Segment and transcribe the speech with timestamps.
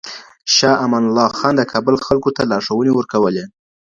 [0.55, 3.45] شاه امان الله خان د کابل خلکو ته لارښوونې ورکولې.